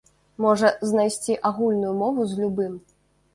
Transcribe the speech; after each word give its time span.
Можа 0.45 0.71
знайсці 0.91 1.35
агульную 1.51 1.93
мову 2.01 2.27
з 2.33 2.41
любым. 2.41 2.73